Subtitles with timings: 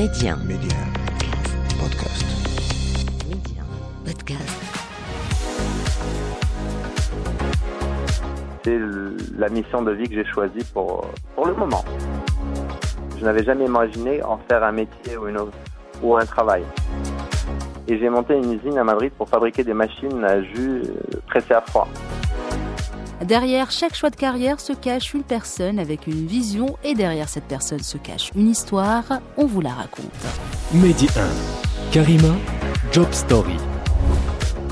[0.00, 0.34] Média.
[0.46, 0.78] Média.
[1.78, 2.24] Podcast.
[3.28, 3.62] Média.
[4.02, 4.50] Podcast.
[8.64, 8.80] C'est
[9.36, 11.84] la mission de vie que j'ai choisie pour, pour le moment.
[13.18, 15.36] Je n'avais jamais imaginé en faire un métier ou, une,
[16.02, 16.62] ou un travail.
[17.86, 21.52] Et j'ai monté une usine à Madrid pour fabriquer des machines à jus euh, pressées
[21.52, 21.86] à froid.
[23.24, 27.44] Derrière chaque choix de carrière se cache une personne avec une vision et derrière cette
[27.44, 29.04] personne se cache une histoire.
[29.36, 30.10] On vous la raconte.
[30.72, 31.92] Mehdi 1.
[31.92, 32.34] Karima,
[32.92, 33.56] Job Story.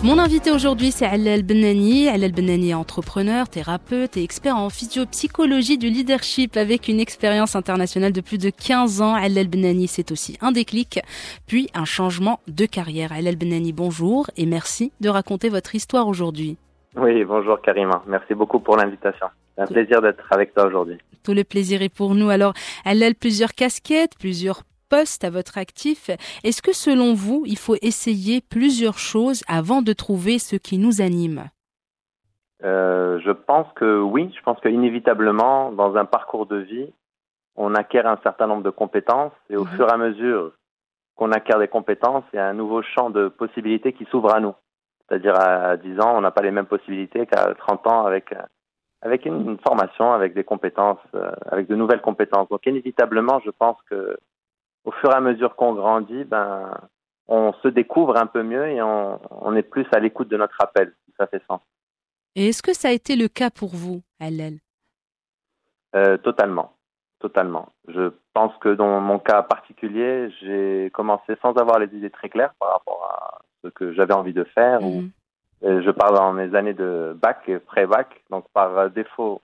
[0.03, 2.09] Mon invité aujourd'hui, c'est Alal Benani.
[2.09, 8.13] Alal Benani est entrepreneur, thérapeute et expert en physiopsychologie du leadership avec une expérience internationale
[8.13, 9.15] de plus de 15 ans.
[9.15, 11.01] Alal Benani, c'est aussi un déclic,
[11.47, 13.13] puis un changement de carrière.
[13.13, 16.57] Alal Benani, bonjour et merci de raconter votre histoire aujourd'hui.
[16.97, 18.03] Oui, bonjour Karima.
[18.07, 19.27] Merci beaucoup pour l'invitation.
[19.55, 20.99] C'est un plaisir d'être avec toi aujourd'hui.
[21.25, 22.31] Tout le plaisir est pour nous.
[22.31, 26.11] Alors, elle a plusieurs casquettes, plusieurs postes à votre actif.
[26.45, 31.01] Est-ce que selon vous, il faut essayer plusieurs choses avant de trouver ce qui nous
[31.03, 31.49] anime?
[32.65, 34.33] Euh, je pense que oui.
[34.37, 36.87] Je pense qu'inévitablement, dans un parcours de vie,
[37.55, 39.77] on acquiert un certain nombre de compétences et au Mhm.
[39.77, 40.53] fur et à mesure
[41.17, 44.41] qu'on acquiert des compétences, il y a un nouveau champ de possibilités qui s'ouvre à
[44.41, 44.55] nous.
[45.09, 48.43] C'est-à-dire à 10 ans, on n'a pas les mêmes possibilités qu'à 30 ans avec, euh,
[49.01, 52.49] avec une, une formation, avec des compétences, euh, avec de nouvelles compétences.
[52.49, 54.19] Donc inévitablement, je pense que
[54.85, 56.71] au fur et à mesure qu'on grandit, ben,
[57.27, 60.57] on se découvre un peu mieux et on, on est plus à l'écoute de notre
[60.61, 61.61] appel, si ça fait sens.
[62.35, 64.59] Et est-ce que ça a été le cas pour vous, Alel
[65.95, 66.73] Euh, totalement,
[67.19, 67.73] totalement.
[67.89, 72.55] Je pense que dans mon cas particulier, j'ai commencé sans avoir les idées très claires
[72.59, 74.83] par rapport à ce que j'avais envie de faire.
[74.83, 75.03] ou-
[75.63, 75.83] Mhm.
[75.83, 79.41] je parle dans mes années de bac, pré-bac, donc par euh, défaut,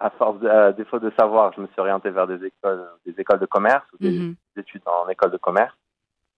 [0.00, 3.14] à force de, à défaut de savoir, je me suis orienté vers des écoles, des
[3.20, 4.34] écoles de commerce ou des Mhm.
[4.56, 5.74] études en école de commerce,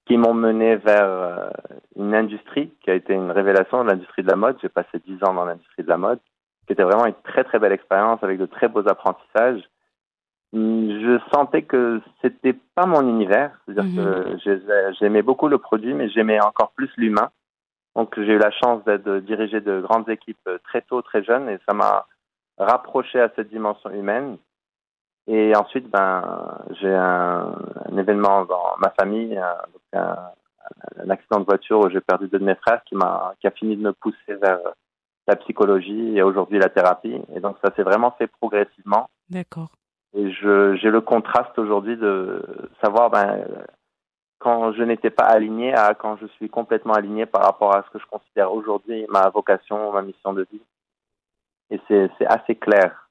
[0.06, 1.48] qui m'ont mené vers euh,
[1.96, 4.56] une industrie qui a été une révélation de l'industrie de la mode.
[4.62, 6.20] J'ai passé dix ans dans l'industrie de la mode,
[6.66, 9.62] qui était vraiment une très très belle expérience avec de très beaux apprentissages.
[10.52, 14.38] Hum, Je sentais que c'était pas mon univers, c'est-à-dire Mhm.
[14.38, 17.30] que j'aimais beaucoup le produit, mais j'aimais encore plus l'humain.
[17.94, 21.24] Donc j'ai eu la chance d'être de diriger de grandes équipes euh, très tôt, très
[21.24, 22.06] jeune, et ça m'a
[22.58, 24.36] rapproché à cette dimension humaine.
[25.26, 26.22] Et ensuite, ben,
[26.80, 27.52] j'ai un,
[27.90, 30.16] un événement dans ma famille, un, donc un,
[31.04, 33.50] un accident de voiture où j'ai perdu deux de mes frères qui m'a, qui a
[33.50, 34.60] fini de me pousser vers
[35.26, 37.20] la psychologie et aujourd'hui la thérapie.
[37.34, 39.08] Et donc ça s'est vraiment fait progressivement.
[39.28, 39.70] D'accord.
[40.16, 42.42] Et j'ai le contraste aujourd'hui de
[42.82, 43.44] savoir ben,
[44.38, 47.90] quand je n'étais pas aligné à quand je suis complètement aligné par rapport à ce
[47.90, 50.62] que je considère aujourd'hui ma vocation, ma mission de vie.
[51.70, 53.10] Et c'est, c'est assez clair.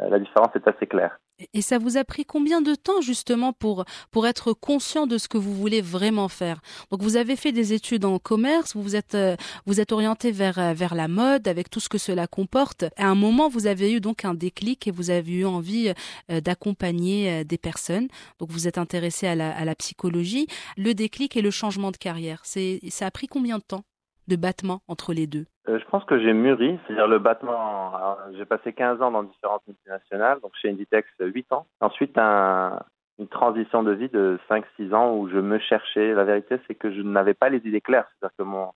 [0.00, 1.18] Euh, La différence est assez claire.
[1.52, 5.28] Et- ça vous a pris combien de temps justement pour, pour être conscient de ce
[5.28, 6.60] que vous voulez vraiment faire?
[6.90, 9.36] Donc vous avez fait des études en commerce, vous vous êtes, euh,
[9.66, 12.84] vous êtes orienté vers, euh, vers la mode avec tout ce que cela comporte.
[12.96, 15.92] À un moment, vous avez eu donc un déclic et vous avez eu envie
[16.30, 18.08] euh, d'accompagner des personnes.
[18.38, 20.46] Donc vous êtes intéressé à la, à la psychologie.
[20.76, 23.84] Le déclic et le changement de carrière, ça a pris combien de temps?
[24.28, 27.92] De battement entre les deux Euh, je pense que j'ai mûri, c'est-à-dire le battement.
[28.36, 31.66] J'ai passé 15 ans dans différentes multinationales, donc chez Inditex 8 ans.
[31.80, 32.80] Ensuite, un,
[33.18, 36.12] une transition de vie de 5-6 ans où je me cherchais.
[36.14, 38.06] La vérité, c'est que je n'avais pas les idées claires.
[38.10, 38.72] C'est-à-dire que mon,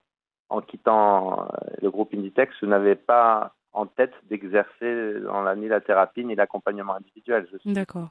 [0.49, 1.45] en quittant euh,
[1.81, 6.35] le groupe Inditex, je n'avais pas en tête d'exercer dans la, ni la thérapie ni
[6.35, 7.47] l'accompagnement individuel.
[7.65, 8.09] D'accord.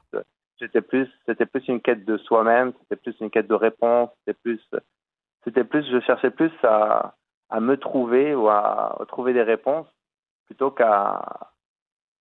[0.57, 4.39] c'était plus c'était plus une quête de soi-même c'était plus une quête de réponse c'était
[4.41, 4.61] plus
[5.43, 7.15] c'était plus je cherchais plus à
[7.49, 9.87] à me trouver ou à, à trouver des réponses
[10.45, 11.21] plutôt qu'à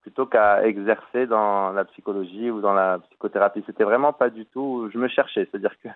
[0.02, 3.62] plutôt qu'à exercer dans la psychologie ou dans la psychothérapie.
[3.66, 5.46] C'était vraiment pas du tout je me cherchais.
[5.50, 5.88] C'est-à-dire que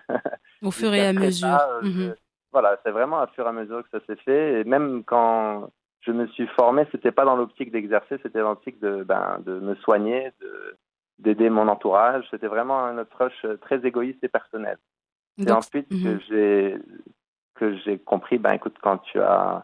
[0.61, 1.47] Au fur et à mesure.
[1.81, 2.15] je- Mhm.
[2.51, 4.61] voilà c'est vraiment à fur et à mesure que ça s'est fait.
[4.61, 5.69] Et même quand
[6.01, 9.59] je me suis formé c'était pas dans l'optique d'exercer c'était dans l'optique de ben de
[9.59, 10.77] me soigner de
[11.19, 12.25] d'aider mon entourage.
[12.31, 14.79] C'était vraiment une approche très égoïste et personnelle.
[15.39, 16.77] Et ensuite que j'ai
[17.63, 19.63] que j'ai compris ben écoute quand tu as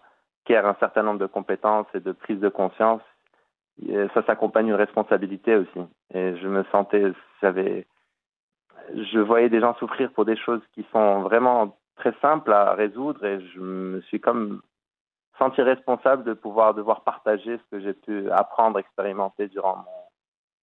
[0.50, 3.02] un certain nombre de compétences et de prise de conscience
[3.90, 5.80] euh, ça s'accompagne d'une responsabilité aussi.
[6.14, 7.12] Et je me sentais
[7.42, 7.86] j'avais
[8.94, 13.24] je voyais des gens souffrir pour des choses qui sont vraiment très simples à résoudre
[13.26, 14.62] et je me suis comme
[15.38, 20.00] senti responsable de pouvoir devoir partager ce que j'ai pu apprendre expérimenter durant mon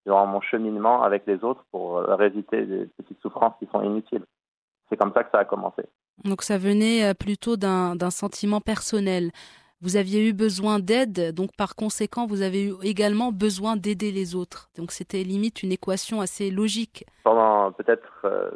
[0.07, 4.25] durant mon cheminement avec les autres pour leur des petites souffrances qui sont inutiles.
[4.89, 5.83] C'est comme ça que ça a commencé
[6.25, 9.31] Donc ça venait euh, plutôt d'un sentiment personnel.
[9.83, 14.35] Vous aviez eu besoin d'aide, donc par conséquent, vous avez eu également besoin d'aider les
[14.35, 14.71] autres.
[14.77, 17.05] Donc c'était limite une équation assez logique.
[17.25, 18.51] pendant peut-être euh,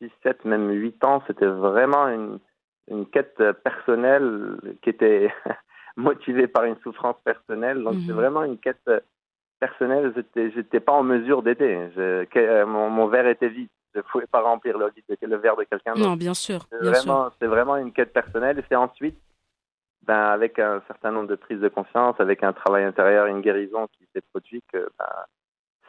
[0.00, 2.38] 6, 7, même 8 ans, c'était vraiment une,
[2.88, 5.32] une quête personnelle qui était
[5.96, 7.82] motivée par une souffrance personnelle.
[7.82, 8.18] Donc, c'est Mhm.
[8.18, 8.88] vraiment une quête
[9.60, 10.12] personnelle.
[10.54, 11.88] J'étais, pas en mesure d'aider.
[11.98, 13.68] Euh, mon, mon verre était vide.
[13.94, 14.86] Je pouvais pas remplir le,
[15.36, 16.08] verre de quelqu'un d'autre.
[16.08, 18.58] Non, bien sûr, C'est vraiment, une quête personnelle.
[18.58, 19.18] Et c'est ensuite,
[20.02, 23.88] ben, avec un certain nombre de prises de conscience, avec un travail intérieur, une guérison
[23.98, 25.06] qui s'est produit, que ben,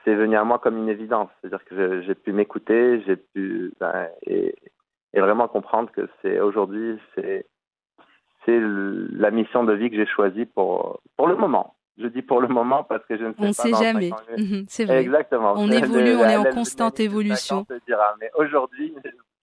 [0.04, 1.30] c'est venu à moi comme une évidence.
[1.42, 4.56] C'est-à-dire que j'ai pu m'écouter, j'ai pu ben, et,
[5.14, 7.46] et vraiment comprendre que c'est aujourd'hui, c'est
[8.46, 11.76] la mission de vie que j'ai choisie pour pour le moment.
[11.98, 13.54] Je dis pour le moment parce que je ne sais On ne pas.
[13.54, 14.12] sait dans jamais.
[14.38, 15.02] Mhm, C'est vrai.
[15.02, 15.54] Exactement.
[15.58, 17.66] On évolue, on est en constante évolution.
[17.70, 18.16] se dira.
[18.20, 18.94] Mais aujourd'hui,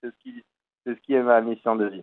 [0.03, 0.43] c'est ce qui
[0.85, 2.03] c'est ce qui est ma mission de vie.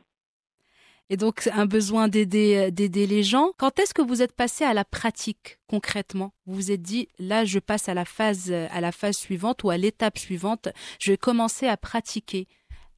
[1.10, 3.52] Et donc, un besoin d'aider, d'aider les gens.
[3.58, 6.34] Quand est-ce que vous êtes passé à la pratique concrètement?
[6.46, 9.70] Vous vous êtes dit, là, je passe à la phase, à la phase suivante ou
[9.70, 10.68] à l'étape suivante.
[11.00, 12.46] Je vais commencer à pratiquer,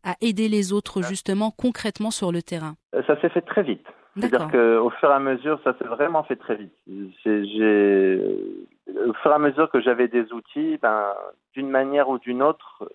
[0.03, 2.75] à aider les autres justement concrètement sur le terrain.
[2.95, 3.85] Euh, Ça s'est fait très vite.
[4.17, 6.73] C'est-à-dire qu'au fur et à mesure, ça s'est vraiment fait très vite.
[7.25, 8.19] J'ai,
[9.07, 11.13] au fur et à mesure que j'avais des outils, ben,
[11.53, 12.89] d'une manière ou d'une autre,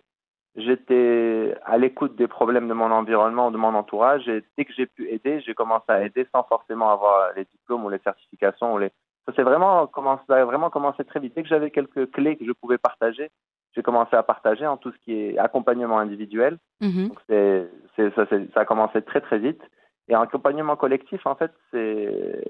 [0.56, 4.86] j'étais à l'écoute des problèmes de mon environnement, de mon entourage, et dès que j'ai
[4.86, 8.74] pu aider, j'ai commencé à aider sans forcément avoir les diplômes ou les certifications.
[8.74, 8.90] Ou les...
[9.34, 11.34] Ça vraiment commencé, ça a vraiment commencé très vite.
[11.34, 13.30] Dès que j'avais quelques clés que je pouvais partager,
[13.74, 16.58] j'ai commencé à partager en tout ce qui est accompagnement individuel.
[16.80, 17.08] Mhm.
[17.08, 19.62] Donc c'est, c'est, ça, c'est- ça a commencé très très vite.
[20.08, 22.44] Et en accompagnement collectif, en fait, c'est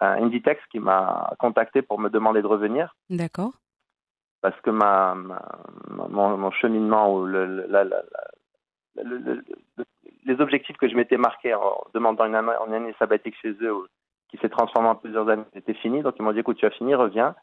[0.00, 3.52] un Inditex qui m'a contacté pour me demander de revenir D'accord.
[4.42, 8.02] parce que ma, mon, mon cheminement ou le, le- la- la-
[8.96, 9.44] la- le- le-
[9.76, 9.84] le-
[10.24, 13.86] les objectifs que je m'étais marqués en demandant une année, une année sabbatique chez eux,
[14.28, 16.02] qui s'est transformé en plusieurs années, c'était fini.
[16.02, 17.36] Donc ils m'ont dit, écoute, tu as fini, reviens.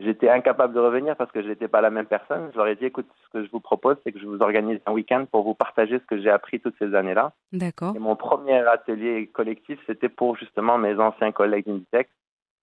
[0.00, 2.50] J'étais incapable de revenir parce que je n'étais pas la même personne.
[2.52, 4.78] Je leur ai dit, écoute, ce que je vous propose, c'est que je vous organise
[4.86, 7.32] un week-end pour vous partager ce que j'ai appris toutes ces années-là.
[7.52, 7.96] D'accord.
[7.96, 12.08] Et mon premier atelier collectif, c'était pour justement mes anciens collègues d'Inditex.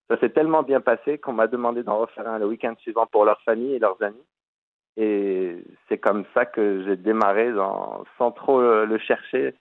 [0.08, 3.26] Ça s'est tellement bien passé qu'on m'a demandé d'en refaire un le week-end suivant pour
[3.26, 4.24] leur famille et leurs amis.
[4.96, 9.54] Et c'est comme ça que j'ai démarré dans, sans trop le, le chercher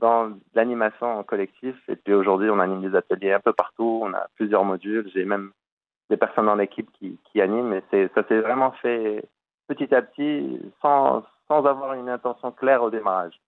[0.00, 1.76] dans l'animation en collectif.
[1.88, 4.00] Et puis aujourd'hui, on anime des ateliers un peu partout.
[4.02, 5.08] On a plusieurs modules.
[5.14, 5.52] J'ai même
[6.10, 7.72] des personnes dans l'équipe qui, qui animent.
[7.92, 9.24] Et ça s'est vraiment fait
[9.68, 13.40] petit à petit sans, sans avoir une intention claire au démarrage.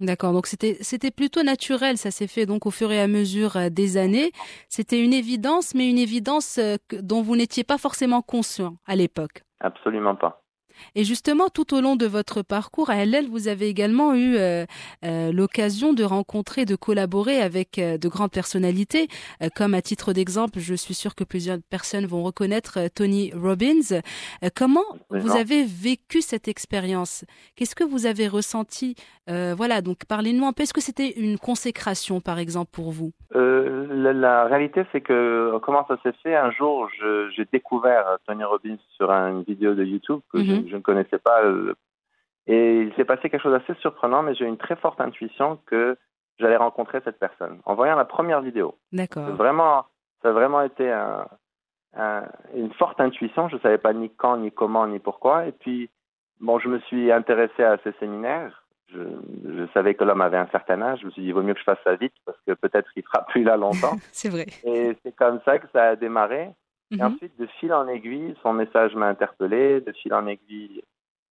[0.00, 0.32] D'accord.
[0.32, 1.98] Donc c'était c'était plutôt naturel.
[1.98, 4.32] Ça s'est fait donc au fur et à mesure euh, des années.
[4.68, 9.42] C'était une évidence, mais une évidence euh, dont vous n'étiez pas forcément conscient à l'époque.
[9.60, 10.39] Absolument pas.
[10.94, 14.66] Et justement, tout au long de votre parcours à LL, vous avez également eu euh,
[15.04, 19.08] euh, l'occasion de rencontrer, de collaborer avec euh, de grandes personnalités,
[19.42, 24.00] euh, comme à titre d'exemple, je suis sûre que plusieurs personnes vont reconnaître Tony Robbins.
[24.54, 27.24] Comment vous avez vécu cette expérience?
[27.56, 28.94] Qu'est-ce que vous avez ressenti
[29.30, 30.62] Euh, Voilà, donc parlez-nous un peu.
[30.64, 33.12] Est-ce que c'était une consécration, par exemple, pour vous?
[33.34, 36.34] Euh, la, la réalité, c'est que comment ça s'est fait?
[36.34, 36.88] Un jour,
[37.36, 40.68] j'ai découvert Tony Robbins sur une vidéo de YouTube que je, Mhm.
[40.68, 41.42] je ne connaissais pas.
[41.44, 41.74] euh,
[42.46, 45.58] Et il s'est passé quelque chose d'assez surprenant, mais j'ai eu une très forte intuition
[45.66, 45.96] que
[46.38, 47.60] j'allais rencontrer cette personne.
[47.64, 49.28] En voyant la première vidéo, D'accord.
[49.36, 49.84] vraiment,
[50.22, 51.26] ça a vraiment été un-
[51.96, 52.24] un-
[52.56, 53.48] une forte intuition.
[53.48, 55.46] Je ne savais pas ni quand, ni comment, ni pourquoi.
[55.46, 55.90] Et puis,
[56.40, 58.59] bon, je me suis intéressé à ces séminaires.
[58.92, 58.98] Je,
[59.58, 61.00] je savais que l'homme avait un certain âge.
[61.00, 62.90] Je me suis dit, il vaut mieux que je fasse ça vite parce que peut-être
[62.96, 63.96] il sera plus là longtemps.
[64.12, 64.46] C'est vrai.
[64.64, 66.50] Et c'est comme ça que ça a démarré.
[66.92, 67.02] Et Mhm.
[67.02, 69.80] ensuite, de fil en aiguille, son message m'a interpellé.
[69.80, 70.82] De fil en aiguille,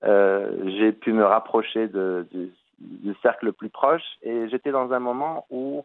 [0.04, 4.04] euh, j'ai pu me rapprocher de, du, du cercle le plus proche.
[4.22, 5.84] Et j'étais dans un moment où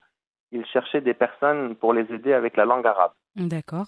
[0.50, 3.12] il cherchait des personnes pour les aider avec la langue arabe.
[3.36, 3.86] D'accord.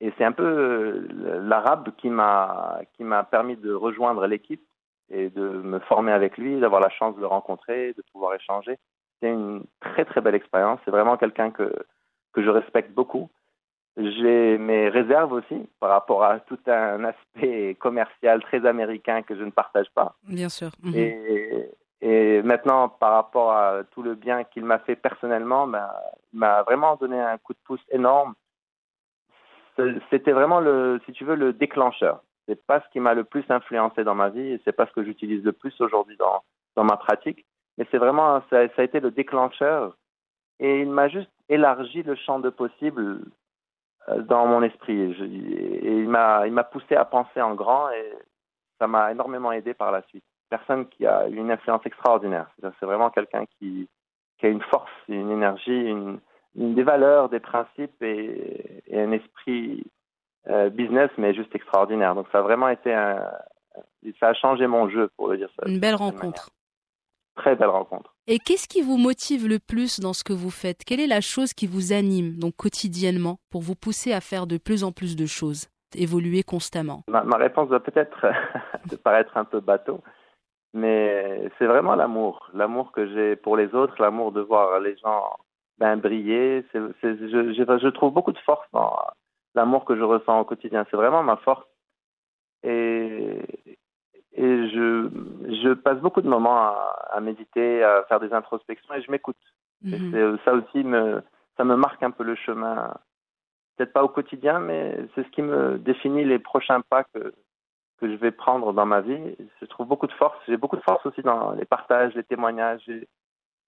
[0.00, 4.66] Et c'est un peu euh, l'arabe qui m'a qui m'a permis de rejoindre l'équipe
[5.10, 8.78] et de me former avec lui, d'avoir la chance de le rencontrer, de pouvoir échanger.
[9.20, 10.80] C'est une très très belle expérience.
[10.84, 11.72] C'est vraiment quelqu'un que
[12.32, 13.30] que je respecte beaucoup.
[13.96, 19.42] J'ai mes réserves aussi par rapport à tout un aspect commercial très américain que je
[19.42, 20.16] ne partage pas.
[20.28, 20.70] Bien sûr.
[20.82, 20.94] Mhm.
[20.94, 21.70] Et,
[22.02, 27.18] et maintenant, par rapport à tout le bien qu'il m'a fait personnellement, m'a vraiment donné
[27.18, 28.34] un coup de pouce énorme.
[30.10, 32.22] C'était vraiment le, si tu veux, le déclencheur.
[32.46, 34.92] C'est pas ce qui m'a le plus influencé dans ma vie et c'est pas ce
[34.92, 36.42] que j'utilise le plus aujourd'hui dans,
[36.84, 37.44] ma pratique.
[37.78, 39.96] Mais c'est vraiment, ça, a été le déclencheur
[40.60, 43.20] et il m'a juste élargi le champ de possibles
[44.08, 45.00] euh, dans mon esprit.
[45.00, 48.12] Et il m'a, poussé à penser en grand et
[48.78, 50.24] ça m'a énormément aidé par la suite.
[50.48, 52.48] Personne qui a une influence extraordinaire.
[52.60, 53.88] C'est vraiment quelqu'un qui,
[54.38, 55.92] qui a une force, une énergie,
[56.56, 59.84] des valeurs, des principes et, un esprit
[60.70, 62.14] business, mais juste extraordinaire.
[62.14, 63.20] Donc ça a vraiment été un,
[64.20, 65.68] ça a changé mon jeu, pour le dire ça.
[65.68, 66.50] Une belle rencontre.
[67.36, 68.14] Très belle rencontre.
[68.26, 70.84] Et qu'est-ce qui vous motive le plus dans ce que vous faites?
[70.84, 74.56] Quelle est la chose qui vous anime donc quotidiennement pour vous pousser à faire de
[74.56, 77.02] plus en plus de choses, évoluer constamment?
[77.08, 78.26] Ma, ma, réponse doit peut-être
[79.04, 80.00] paraître un peu bateau,
[80.72, 85.36] mais c'est vraiment l'amour, l'amour que j'ai pour les autres, l'amour de voir les gens
[85.78, 86.64] ben, briller.
[86.72, 88.96] Je trouve beaucoup de force dans
[89.56, 90.86] l'amour que je ressens au quotidien.
[90.90, 91.66] C'est vraiment ma force.
[92.62, 93.40] Et,
[94.32, 95.08] et je,
[95.62, 99.36] je passe beaucoup de moments à, à, méditer, à faire des introspections et je m'écoute.
[99.84, 100.38] Mm-hmm.
[100.44, 101.22] ça aussi me,
[101.56, 102.94] ça me marque un peu le chemin.
[103.76, 107.34] Peut-être pas au quotidien, mais c'est ce qui me définit les prochains pas que,
[107.98, 109.36] que je vais prendre dans ma vie.
[109.60, 110.38] Je trouve beaucoup de force.
[110.46, 112.86] J'ai beaucoup de force aussi dans les partages, les témoignages.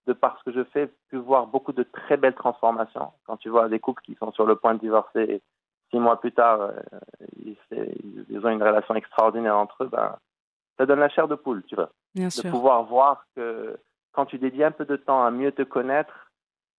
[0.07, 3.13] De par ce que je fais, pu voir beaucoup de très belles transformations.
[3.27, 5.43] Quand tu vois des couples qui sont sur le point de divorcer,
[5.91, 6.73] six mois plus tard, euh,
[7.45, 7.57] ils,
[8.29, 10.17] ils, ont une relation extraordinaire entre eux, ben,
[10.79, 11.91] ça donne la chair de poule, tu vois.
[12.15, 12.51] Bien de sûr.
[12.51, 13.77] pouvoir voir que
[14.13, 16.31] quand tu dédies un peu de temps à mieux te connaître,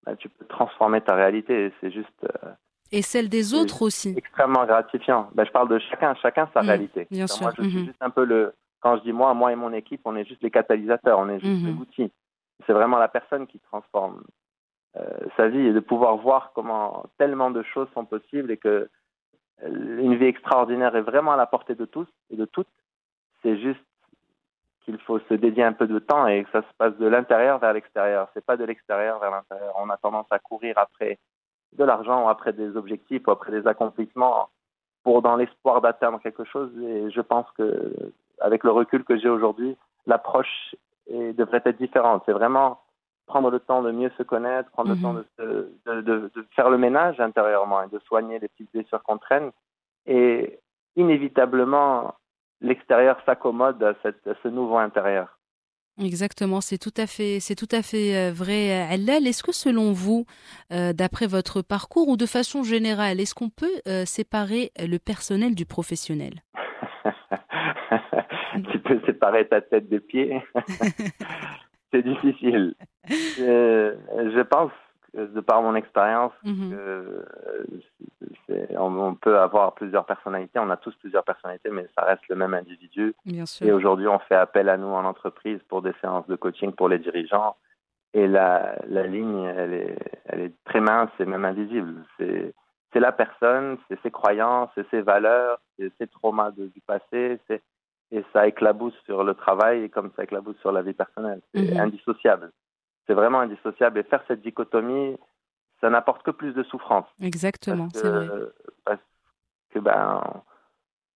[0.06, 1.74] ben, tu peux transformer ta réalité.
[1.82, 2.24] C'est juste.
[2.24, 2.52] Euh,
[2.92, 4.14] et celle des autres aussi.
[4.18, 5.30] Extrêmement gratifiant.
[5.34, 7.08] Ben, je parle de chacun, chacun sa mmh, réalité.
[7.12, 7.44] Bien sûr.
[7.44, 7.70] Moi, je mmh.
[7.70, 8.54] suis juste un peu le.
[8.82, 11.40] Quand je dis moi, moi et mon équipe, on est juste les catalysateurs, on est
[11.40, 11.78] juste mmh.
[11.78, 12.12] l'outil.
[12.66, 14.24] C'est vraiment la personne qui transforme
[15.38, 18.90] sa vie et de pouvoir voir comment tellement de choses sont possibles et que
[19.64, 22.68] une vie extraordinaire est vraiment à la portée de tous et de toutes.
[23.44, 23.84] C'est juste
[24.84, 27.60] qu'il faut se dédier un peu de temps et que ça se passe de l'intérieur
[27.60, 28.30] vers l'extérieur.
[28.34, 29.74] C'est pas de l'extérieur vers l'intérieur.
[29.78, 31.20] On a tendance à courir après
[31.78, 34.50] de l'argent ou après des objectifs ou après des accomplissements
[35.04, 36.72] pour dans l'espoir d'atteindre quelque chose.
[36.82, 39.78] Et je pense que avec le recul que j'ai aujourd'hui,
[40.08, 40.76] l'approche
[41.10, 42.24] devrait être différente.
[42.26, 42.80] C'est vraiment
[43.30, 44.96] prendre le temps de mieux se connaître, prendre Mhm.
[44.96, 45.00] mmh.
[45.00, 45.44] le temps de, se,
[45.90, 49.52] de, de, de, faire le ménage intérieurement et de soigner les petites blessures qu'on traîne.
[50.06, 50.60] Et
[50.96, 52.16] inévitablement,
[52.62, 53.94] l'extérieur s'accommode à,
[54.44, 55.38] ce nouveau intérieur.
[56.02, 58.72] Exactement, c'est tout à fait, c'est tout à fait vrai.
[58.94, 60.26] Allal, est-ce que selon vous,
[60.72, 65.56] euh, d'après votre parcours ou de façon générale, est-ce qu'on peut euh, séparer le personnel
[65.56, 66.42] du professionnel?
[68.72, 70.42] Tu peux séparer ta tête des pieds.
[71.92, 72.76] c'est difficile.
[73.08, 73.96] Je,
[74.36, 74.72] je, pense,
[75.14, 76.70] de par mon expérience, mm -hmm.
[76.72, 77.26] que
[78.78, 80.60] on, on, peut avoir plusieurs personnalités.
[80.60, 83.14] On a tous plusieurs personnalités, mais ça reste le même individu.
[83.26, 83.66] Bien sûr.
[83.68, 86.90] Et aujourd'hui, on fait appel à nous en entreprise pour des séances de coaching pour
[86.90, 87.56] les dirigeants.
[88.14, 91.94] Et la, la ligne, elle est, elle est très mince et même invisible.
[92.92, 97.40] C'est la personne, c'est ses croyances, c'est ses valeurs, c'est ses traumas de, du passé,
[98.12, 101.42] et ça éclabousse sur le travail comme ça éclabousse sur la vie personnelle.
[101.54, 101.76] C'est Mhm.
[101.78, 101.80] mmh.
[101.88, 102.48] indissociable.
[103.10, 103.98] C'est vraiment indissociable.
[103.98, 105.18] Et faire cette dichotomie,
[105.82, 107.08] ça n'apporte que plus de souffrance.
[107.20, 108.28] Exactement, c'est vrai.
[108.86, 109.00] Parce
[109.72, 110.22] que ben,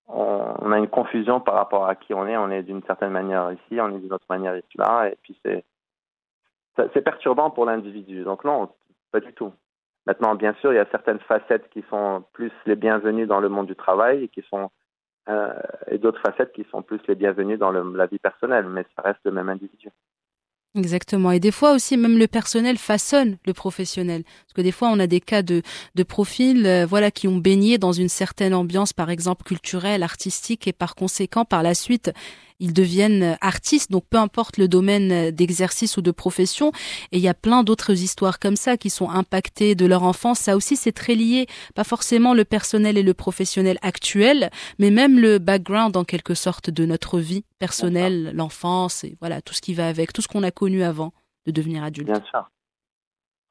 [0.07, 2.35] on, on, a une confusion par rapport à qui on est.
[2.35, 5.38] On est d'une certaine manière ici, on est d'une autre manière ici là, et puis
[5.45, 5.63] c'est
[6.75, 8.23] c'est perturbant pour l'individu.
[8.23, 8.67] Donc non,
[9.12, 9.53] pas du tout.
[10.07, 13.50] Maintenant, bien sûr, il y a certaines facettes qui sont plus les bienvenues dans le
[13.50, 14.71] monde du travail et qui sont
[15.29, 15.53] euh,
[15.91, 19.03] et d'autres facettes qui sont plus les bienvenues dans le, la vie personnelle, mais ça
[19.03, 19.89] reste le même individu.
[20.75, 21.32] Exactement.
[21.32, 24.24] Et des fois aussi, même le personnel façonne le professionnel.
[24.24, 25.62] Parce que des fois, on a des cas de,
[25.94, 30.68] de profils, euh, voilà, qui ont baigné dans une certaine ambiance, par exemple, culturelle, artistique,
[30.68, 32.12] et par conséquent, par la suite,
[32.60, 36.72] ils deviennent artistes, donc peu importe le domaine d'exercice ou de profession.
[37.12, 40.39] Et il y a plein d'autres histoires comme ça qui sont impactées de leur enfance.
[40.39, 45.19] Ça aussi, c'est très lié, pas forcément le personnel et le professionnel actuel, mais même
[45.19, 49.74] le background en quelque sorte de notre vie personnelle, l'enfance, et voilà, tout ce qui
[49.74, 51.13] va avec, tout ce qu'on a connu avant
[51.45, 52.07] de devenir adulte.
[52.07, 52.50] Bien sûr.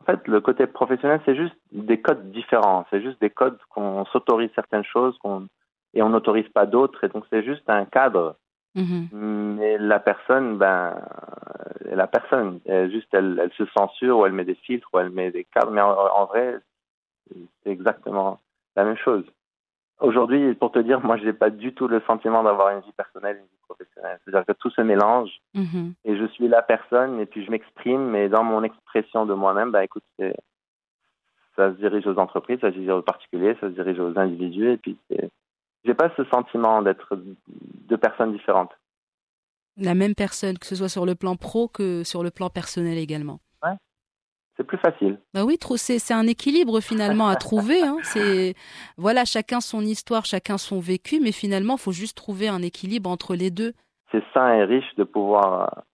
[0.00, 2.84] En fait, le côté professionnel, c'est juste des codes différents.
[2.90, 5.46] C'est juste des codes qu'on s'autorise certaines choses qu'on
[5.94, 7.04] et on n'autorise pas d'autres.
[7.04, 8.36] Et donc, c'est juste un cadre
[8.74, 9.08] Mmh.
[9.12, 10.96] Mais la personne, ben,
[11.84, 15.10] la personne, elle, juste, elle, elle, se censure ou elle met des filtres ou elle
[15.10, 15.70] met des cadres.
[15.70, 16.58] Mais en, en vrai,
[17.28, 18.40] c'est exactement
[18.76, 19.24] la même chose.
[20.00, 22.92] Aujourd'hui, pour te dire, moi, je n'ai pas du tout le sentiment d'avoir une vie
[22.92, 24.18] personnelle, une vie professionnelle.
[24.24, 25.90] C'est-à-dire que tout se mélange mmh.
[26.04, 28.08] et je suis la personne et puis je m'exprime.
[28.08, 30.04] Mais dans mon expression de moi-même, ben, écoute,
[31.56, 34.70] ça se dirige aux entreprises, ça se dirige aux particuliers, ça se dirige aux individus
[34.70, 35.30] et puis c'est
[35.84, 37.18] j'ai pas ce sentiment d'être
[37.88, 38.72] deux personnes différentes.
[39.76, 42.98] La même personne, que ce soit sur le plan pro que sur le plan personnel
[42.98, 43.40] également.
[43.62, 43.76] Ouais.
[44.56, 45.18] C'est plus facile.
[45.32, 47.82] Bah oui, c'est un équilibre finalement à trouver.
[47.82, 47.96] Hein.
[48.02, 48.54] C'est
[48.98, 53.08] voilà, chacun son histoire, chacun son vécu, mais finalement, il faut juste trouver un équilibre
[53.08, 53.72] entre les deux.
[54.10, 55.84] C'est sain et riche de pouvoir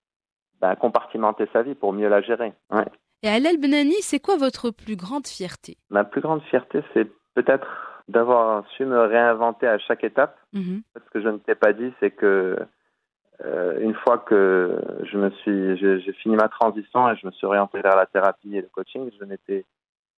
[0.60, 2.52] bah, compartimenter sa vie pour mieux la gérer.
[2.70, 2.86] Ouais.
[3.22, 5.76] Et Alel Benani, c'est quoi votre plus grande fierté?
[5.90, 7.66] Ma plus grande fierté, c'est peut-être
[8.08, 10.38] d'avoir su me réinventer à chaque étape.
[10.52, 10.78] Mmh.
[10.94, 12.58] Ce que je ne t'ai pas dit, c'est que
[13.44, 17.46] euh, une fois que je me suis, j'ai fini ma transition et je me suis
[17.46, 19.64] orienté vers la thérapie et le coaching, je n'étais,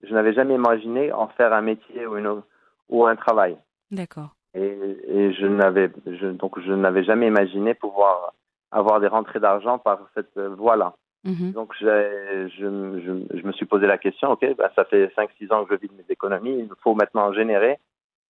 [0.03, 2.43] je n'avais jamais imaginé en faire un métier ou une
[2.89, 3.57] ou un travail.
[3.91, 4.31] D'accord.
[4.55, 8.33] Et, et, je n'avais, je, donc je n'avais jamais imaginé pouvoir
[8.73, 10.95] avoir des rentrées d'argent par cette voie-là.
[11.25, 11.53] Mhm.
[11.53, 15.75] Donc je, je, me suis posé la question, ok, ben, ça fait 5-6 ans que
[15.75, 17.79] je vis de mes économies, il faut maintenant en générer.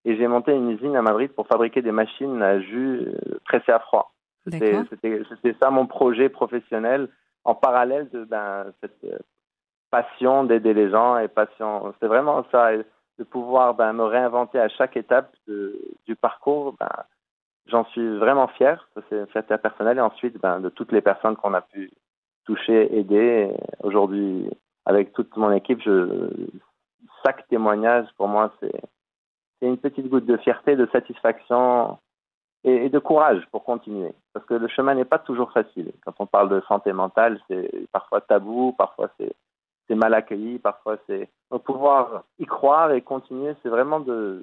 [0.05, 3.07] Et j'ai monté une usine à Madrid pour fabriquer des machines à jus
[3.45, 4.13] pressées à froid.
[4.49, 7.09] C'était ça mon projet professionnel
[7.45, 9.19] en parallèle de ben, cette euh,
[9.91, 11.95] passion d'aider les gens et passion.
[12.01, 16.75] C'est vraiment ça, de pouvoir ben, me réinventer à chaque étape de, du parcours.
[16.81, 16.89] Ben,
[17.67, 21.37] J'en suis vraiment fier, ça c'est fierté personnel et ensuite ben, de toutes les personnes
[21.37, 21.93] qu'on a pu
[22.51, 23.49] toucher, aider.
[23.83, 24.51] Aujourd'hui,
[24.87, 26.29] avec toute mon équipe, je,
[27.25, 28.73] chaque témoignage pour moi c'est
[29.67, 31.99] une petite goutte de fierté, de satisfaction
[32.65, 34.13] et, de courage pour continuer.
[34.33, 35.93] Parce que le chemin n'est pas toujours facile.
[36.05, 41.29] Quand on parle de santé mentale, c'est parfois tabou, parfois c'est mal accueilli, parfois c'est.
[41.65, 44.43] pouvoir y croire et continuer, c'est vraiment de.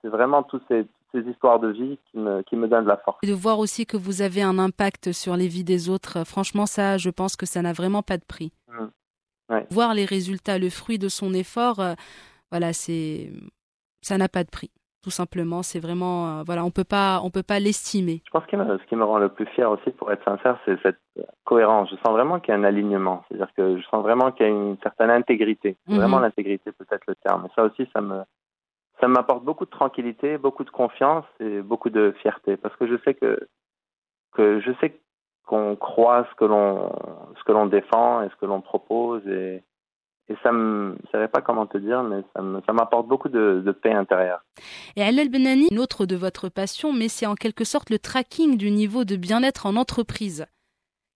[0.00, 2.96] C'est vraiment toutes ces, ces histoires de vie qui me, qui me donnent de la
[2.96, 3.18] force.
[3.22, 6.66] Et de voir aussi que vous avez un impact sur les vies des autres, franchement,
[6.66, 8.52] ça, je pense que ça n'a vraiment pas de prix.
[8.68, 9.54] Mmh.
[9.54, 9.66] Ouais.
[9.70, 11.94] Voir les résultats, le fruit de son effort, euh,
[12.50, 13.30] voilà, c'est.
[14.00, 14.70] Ça n'a pas de prix
[15.02, 15.62] tout simplement.
[15.62, 18.22] C'est vraiment, euh, voilà, on peut pas, on peut pas l'estimer.
[18.24, 20.80] Je pense que ce qui me rend le plus fier aussi, pour être sincère, c'est
[20.82, 21.00] cette
[21.44, 21.90] cohérence.
[21.90, 23.24] Je sens vraiment qu'il y a un alignement.
[23.28, 25.76] C'est-à-dire que je sens vraiment qu'il y a une certaine intégrité.
[25.88, 25.96] Mhm.
[25.96, 27.46] Vraiment l'intégrité, peut-être le terme.
[27.46, 28.22] Et ça aussi, ça me,
[29.02, 32.94] ça m'apporte beaucoup de tranquillité, beaucoup de confiance et beaucoup de fierté, parce que je
[33.04, 33.36] sais que,
[34.38, 34.96] je sais
[35.44, 36.92] qu'on croit ce que l'on,
[37.36, 39.62] ce que l'on défend et ce que l'on propose et
[40.28, 43.72] et ça me, je savais pas comment te dire, mais ça m'apporte beaucoup de, de,
[43.72, 44.44] paix intérieure.
[44.94, 48.56] Et Alel Benani, une autre de votre passion, mais c'est en quelque sorte le tracking
[48.56, 50.46] du niveau de bien-être en entreprise.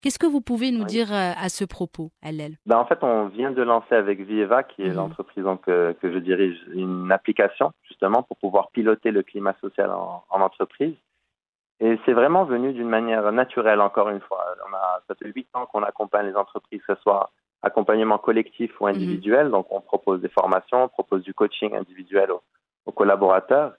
[0.03, 0.87] Qu'est-ce que vous pouvez nous oui.
[0.87, 4.63] dire à, à, ce propos, Alel ben, En fait, on vient de lancer avec Vieva,
[4.63, 4.95] qui est Mhm.
[4.97, 9.91] l'entreprise donc, euh, que je dirige, une application justement pour pouvoir piloter le climat social
[9.91, 10.95] en, en entreprise.
[11.81, 14.45] Et c'est vraiment venu d'une manière naturelle, encore une fois.
[14.71, 17.31] On a, ça fait huit ans qu'on accompagne les entreprises, que ce soit
[17.63, 19.51] accompagnement collectif ou individuel.
[19.51, 22.43] Donc, on propose des formations, on propose du coaching individuel aux,
[22.87, 23.73] aux collaborateurs.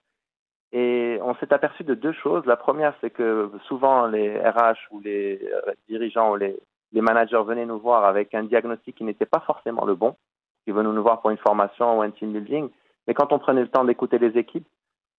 [0.74, 2.46] Et on s'est aperçu de deux choses.
[2.46, 6.58] La première, c'est que souvent les RH ou les euh, dirigeants ou les,
[6.92, 10.16] les, managers venaient nous voir avec un diagnostic qui n'était pas forcément le bon.
[10.66, 12.70] Ils venaient nous voir pour une formation ou un team building.
[13.08, 14.68] Mais quand on prenait le temps d'écouter les équipes,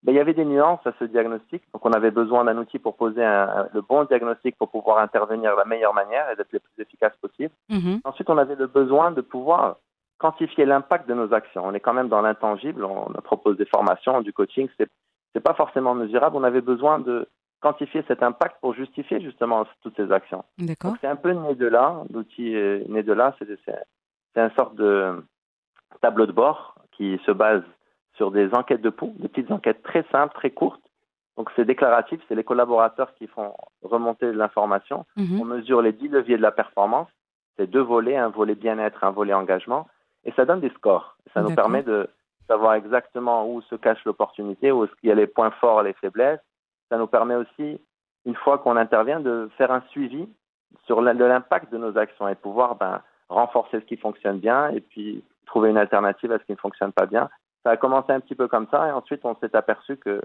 [0.03, 1.63] ben, il y avait des nuances à ce diagnostic.
[1.73, 5.51] Donc, on avait besoin d'un outil pour poser un, le bon diagnostic pour pouvoir intervenir
[5.53, 7.53] de la meilleure manière et d'être le plus efficace possible.
[7.69, 7.97] Mmh.
[8.05, 9.77] Ensuite, on avait le besoin de pouvoir
[10.19, 11.63] quantifier l'impact de nos actions.
[11.65, 12.85] On est quand même dans l'intangible.
[12.85, 14.69] On propose des formations, du coaching.
[14.77, 14.89] C'est
[15.33, 16.35] c'est pas forcément mesurable.
[16.35, 17.27] On avait besoin de
[17.61, 20.43] quantifier cet impact pour justifier justement toutes ces actions.
[20.57, 20.95] D'accord.
[21.01, 22.03] C'est un peu né de là.
[22.11, 22.53] L'outil
[22.87, 23.35] né de là.
[23.39, 25.23] C'est une sorte de
[26.01, 27.63] tableau de bord qui se base
[28.15, 30.81] sur des enquêtes de pouls, des petites enquêtes très simples, très courtes.
[31.37, 35.05] Donc c'est déclaratif, c'est les collaborateurs qui font remonter l'information.
[35.15, 35.39] Mmh.
[35.39, 37.07] On mesure les 10 leviers de la performance.
[37.57, 39.87] C'est deux volets, un volet bien-être, un volet engagement.
[40.25, 41.15] Et ça donne des scores.
[41.33, 42.09] Ça nous permet de
[42.49, 45.93] savoir exactement où se cache l'opportunité, où est-ce qu'il y a les points forts, les
[45.93, 46.41] faiblesses.
[46.89, 47.79] Ça nous permet aussi,
[48.25, 50.27] une fois qu'on intervient, de faire un suivi
[50.85, 55.23] sur l'impact de nos actions et pouvoir ben, renforcer ce qui fonctionne bien et puis
[55.45, 57.29] trouver une alternative à ce qui ne fonctionne pas bien.
[57.63, 60.21] Ça a commencé un petit peu comme ça et ensuite on s'est aperçu que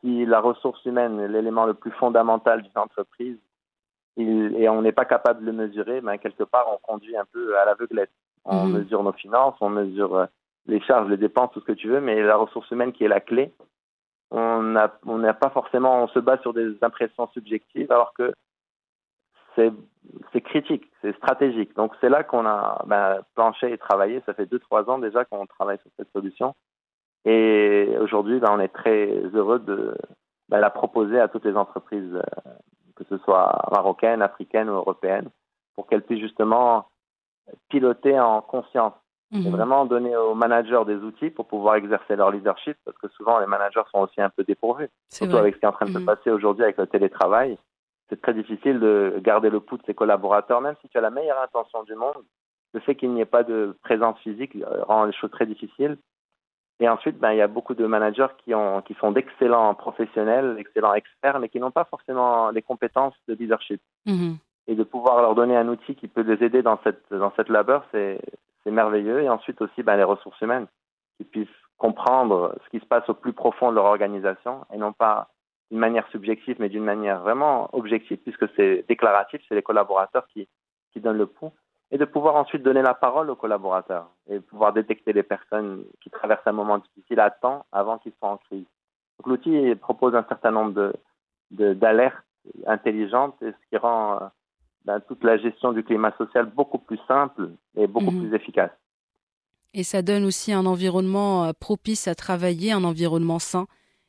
[0.00, 3.38] si la ressource humaine est l'élément le plus fondamental d'une entreprise
[4.16, 7.24] il, et on n'est pas capable de le mesurer, ben, quelque part on conduit un
[7.32, 8.12] peu à l'aveuglette.
[8.44, 8.78] On Mhm.
[8.78, 10.26] mesure nos finances, on mesure euh,
[10.66, 13.08] les charges, les dépenses, tout ce que tu veux, mais la ressource humaine qui est
[13.08, 13.52] la clé,
[14.30, 18.32] on n'a on pas forcément, on se base sur des impressions subjectives, alors que
[19.54, 19.72] c'est
[20.32, 21.74] c'est critique, c'est stratégique.
[21.76, 24.22] Donc c'est là qu'on a ben, planché et travaillé.
[24.26, 26.54] Ça fait deux trois ans déjà qu'on travaille sur cette solution.
[27.24, 29.96] Et aujourd'hui, ben, on est très heureux de
[30.48, 32.50] ben, la proposer à toutes les entreprises, euh,
[32.96, 35.30] que ce soit marocaines, africaines ou européennes,
[35.74, 36.88] pour qu'elles puissent justement
[37.68, 38.94] piloter en conscience
[39.32, 39.48] Mmh.
[39.50, 43.46] vraiment donner aux managers des outils pour pouvoir exercer leur leadership, parce que souvent les
[43.46, 45.40] managers sont aussi un peu dépourvus, surtout vrai.
[45.40, 46.04] avec ce qui est en train de se Mhm.
[46.04, 47.58] passer aujourd'hui avec le télétravail.
[48.08, 51.10] C'est très difficile de garder le pouls de ses collaborateurs, même si tu as la
[51.10, 52.22] meilleure intention du monde.
[52.74, 55.96] Le fait qu'il n'y ait pas de présence physique euh, rend les choses très difficiles.
[56.80, 60.56] Et ensuite, ben, il y a beaucoup de managers qui, ont, qui sont d'excellents professionnels,
[60.56, 63.80] d'excellents experts, mais qui n'ont pas forcément les compétences de leadership.
[64.06, 64.34] Mmh.
[64.66, 67.48] Et de pouvoir leur donner un outil qui peut les aider dans cette, dans cette
[67.48, 68.20] labeur, c'est
[68.64, 69.22] c'est merveilleux.
[69.22, 70.66] Et ensuite aussi, ben, les ressources humaines
[71.16, 71.48] qui puissent
[71.78, 75.28] comprendre ce qui se passe au plus profond de leur organisation et non pas
[75.70, 80.48] d'une manière subjective, mais d'une manière vraiment objective, puisque c'est déclaratif, c'est les collaborateurs qui,
[80.92, 81.52] qui donnent le pouls,
[81.90, 86.10] et de pouvoir ensuite donner la parole aux collaborateurs et pouvoir détecter les personnes qui
[86.10, 88.66] traversent un moment difficile à temps avant qu'ils soient en crise.
[89.18, 90.92] Donc l'outil propose un certain nombre
[91.50, 92.24] de, d'alertes
[92.66, 94.26] intelligentes, et ce qui rend euh,
[94.84, 98.28] ben, toute la gestion du climat social beaucoup plus simple et beaucoup mhm.
[98.28, 98.70] plus efficace.
[99.72, 103.66] Et ça donne aussi un environnement euh, propice à travailler, un environnement sain.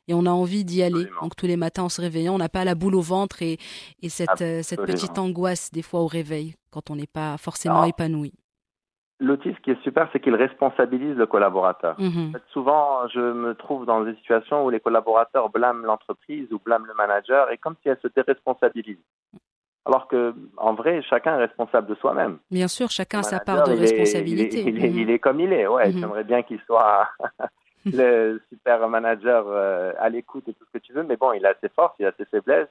[0.08, 1.06] Et on a envie d'y aller.
[1.20, 3.58] Donc tous les matins en se réveillant, on n'a pas la boule au ventre et,
[4.02, 7.82] et cette, euh, cette, petite angoisse des fois au réveil quand on n'est pas forcément
[7.82, 8.32] épanoui.
[9.18, 11.98] L'outil, ce qui est super, c'est qu'il responsabilise le collaborateur.
[11.98, 12.34] Mhm.
[12.52, 16.94] souvent, je me trouve dans des situations où les collaborateurs blâment l'entreprise ou blâment le
[16.94, 18.98] manager et comme si elle se déresponsabilise.
[19.86, 22.38] Alors que, en vrai, chacun est responsable de soi-même.
[22.50, 24.62] Bien sûr, chacun a sa part de responsabilité.
[24.62, 25.68] Il est, comme il est.
[25.68, 26.00] Ouais, mhm.
[26.00, 27.08] j'aimerais bien qu'il soit
[27.86, 31.46] le super manager euh, à l'écoute et tout ce que tu veux, mais bon, il
[31.46, 32.68] a ses forces, il a ses faiblesses.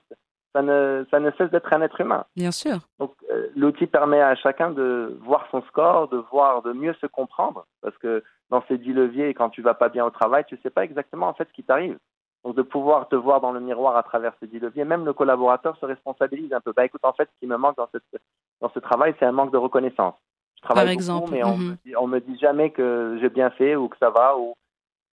[0.54, 2.26] Ça ne, ça ne cesse d'être un être humain.
[2.36, 2.80] Bien sûr.
[3.00, 7.08] Donc, euh, l'outil permet à chacun de voir son score, de voir, de mieux se
[7.08, 10.58] comprendre, parce que dans ces dix leviers, quand tu vas pas bien au travail, tu
[10.64, 11.98] sais pas exactement en fait ce qui t'arrive.
[12.46, 15.14] Donc de pouvoir te voir dans le miroir à travers ces dix leviers, même le
[15.14, 16.74] collaborateur se responsabilise un peu.
[16.74, 18.22] Bah écoute, en fait, ce qui me manque dans, cette,
[18.62, 20.14] dans ce travail, c'est un manque de reconnaissance.
[20.58, 21.32] Je travaille Par exemple.
[21.32, 21.70] mais on, mhm.
[21.70, 24.38] me dit, on me dit jamais que j'ai bien fait ou que ça va.
[24.38, 24.54] Ou...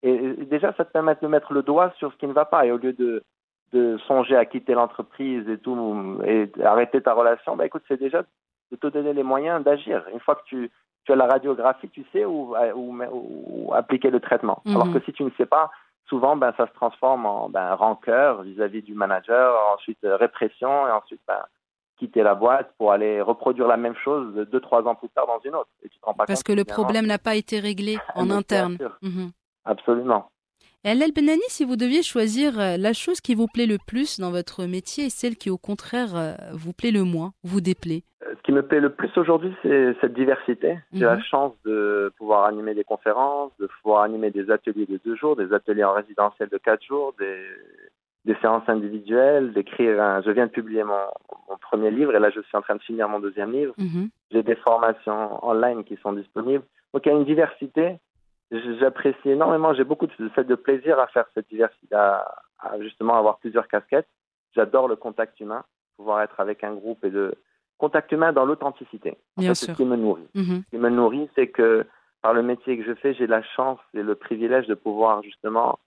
[0.03, 2.67] Et, déjà, ça te permet de mettre le doigt sur ce qui ne va pas.
[2.67, 3.23] Et au lieu de,
[3.73, 8.25] de songer à quitter l'entreprise et tout, et arrêter ta relation, bah écoute, c'est déjà
[8.71, 10.05] de te donner les moyens d'agir.
[10.13, 10.71] Une fois que tu,
[11.05, 14.61] tu as la radiographie, tu sais où, où, appliquer le traitement.
[14.67, 15.71] Alors que si tu ne sais pas,
[16.09, 20.91] souvent, ben, ça se transforme en ben, rancœur vis-à-vis du manager, ensuite euh, répression, et
[20.91, 21.41] ensuite ben,
[21.99, 25.41] quitter la boîte pour aller reproduire la même chose deux, trois ans plus tard dans
[25.45, 25.71] une autre.
[25.83, 28.77] Et tu te rends pas Parce que le problème n'a pas été réglé en interne.
[29.03, 29.31] Mhm.
[29.65, 30.29] Absolument.
[30.85, 34.33] Et Benani, si vous deviez choisir euh, la chose qui vous plaît le plus dans
[34.33, 38.03] votre métier et celle qui, au contraire, euh, vous plaît le moins, vous déplaît?
[38.53, 40.79] Qui me plaît le plus aujourd'hui, c'est cette diversité.
[40.93, 41.23] J'ai la mhm.
[41.23, 45.53] chance de pouvoir animer des conférences, de pouvoir animer des ateliers de deux jours, des
[45.55, 47.43] ateliers en résidentiel de quatre jours, des,
[48.27, 50.21] des séances individuelles, d'écrire un...
[50.21, 51.07] Je viens de publier mon,
[51.49, 53.75] mon, premier livre et là, je suis en train de finir mon deuxième livre.
[53.79, 54.11] Mhm.
[54.31, 56.65] J'ai des formations online qui sont disponibles.
[56.93, 57.99] Donc, il y a une diversité
[58.79, 62.23] j'apprécie énormément, j'ai beaucoup de, de plaisir à faire cette diversité, à,
[62.81, 64.09] justement avoir plusieurs casquettes.
[64.55, 65.65] J'adore le contact humain,
[65.97, 67.35] pouvoir être avec un groupe et de
[67.79, 69.17] contact humain dans l'authenticité.
[69.39, 70.29] C'est ce qui me nourrit.
[70.35, 70.65] Mm-hmm.
[70.65, 71.87] Ce qui me nourrit, c'est que
[72.23, 75.79] par le métier que je fais, j'ai la chance et le privilège de pouvoir justement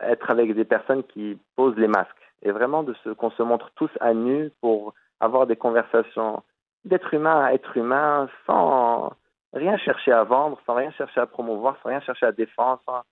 [0.00, 3.70] être avec des personnes qui posent les masques et vraiment de se qu'on se montre
[3.74, 6.42] tous à nu pour avoir des conversations
[6.84, 9.12] d'être humain à être humain sans
[9.52, 13.04] rien chercher à vendre, sans rien chercher à promouvoir, sans rien chercher à défendre,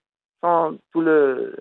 [0.42, 1.56] sans, tout le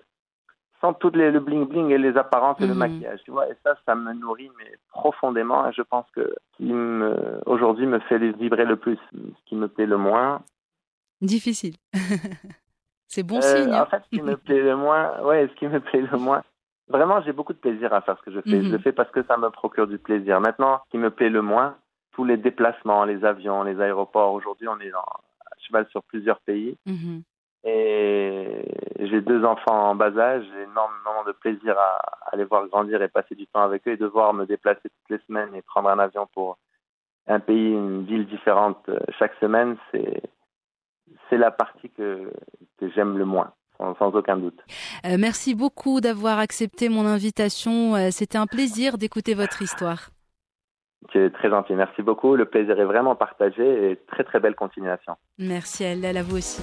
[0.80, 2.78] sans tout les, le bling bling et les apparences et le mhm.
[2.78, 3.48] maquillage, tu vois.
[3.48, 5.68] Et ça, ça me nourrit mais profondément.
[5.68, 9.56] Et je pense que ce qui me aujourd'hui me fait vibrer le plus, ce qui
[9.56, 10.42] me plaît le moins.
[11.20, 11.76] Difficile.
[13.08, 13.72] C'est bon euh, signe.
[13.72, 13.82] Hein.
[13.82, 16.42] En fait, ce qui me plaît le moins, ouais, ce qui me plaît le moins.
[16.88, 18.62] Vraiment, j'ai beaucoup de plaisir à faire ce que je fais.
[18.62, 18.82] Je le mhm.
[18.82, 20.40] fais parce que ça me procure du plaisir.
[20.40, 21.76] Maintenant, ce qui me plaît le moins,
[22.12, 24.32] tous les déplacements, les avions, les aéroports.
[24.32, 25.04] Aujourd'hui, on est à
[25.66, 26.76] cheval sur plusieurs pays.
[26.86, 27.22] Mhm.
[27.64, 28.64] Et
[29.00, 30.44] j'ai deux enfants en bas âge.
[30.52, 33.92] J'ai énormément de plaisir à, à les voir grandir et passer du temps avec eux
[33.92, 36.58] et devoir me déplacer toutes les semaines et prendre un avion pour
[37.26, 39.76] un pays, une ville différente euh, chaque semaine.
[39.90, 40.22] C'est
[41.30, 42.32] c'est la partie que,
[42.78, 43.52] que j'aime le moins.
[43.78, 44.58] Sans, aucun doute.
[45.04, 47.94] Euh, merci beaucoup d'avoir accepté mon invitation.
[47.94, 50.08] Euh, c'était un plaisir d'écouter votre histoire.
[51.12, 52.36] C'est très gentil, merci beaucoup.
[52.36, 55.16] Le plaisir est vraiment partagé et très très belle continuation.
[55.38, 56.62] Merci à elle, à vous aussi.